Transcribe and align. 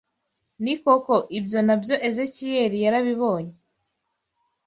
Ni 0.63 0.73
koko 0.83 1.15
ibyo 1.37 1.59
na 1.67 1.75
byo 1.81 1.95
Ezekiyeli 2.07 2.77
yarabibonye. 2.85 3.55